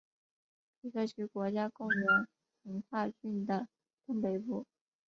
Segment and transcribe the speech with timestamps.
[0.81, 2.27] 皮克区国家公园
[2.63, 3.67] 横跨郡的
[4.03, 4.65] 东北部。